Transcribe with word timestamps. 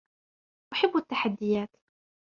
أحب 0.73 0.97
التحديات 0.97 1.69